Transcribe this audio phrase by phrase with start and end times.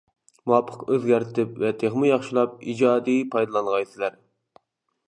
[0.51, 4.23] مۇۋاپىق ئۆزگەرتىپ ۋە تېخىمۇ ياخشىلاپ ئىجادىي پايدىلانغايسىلەر!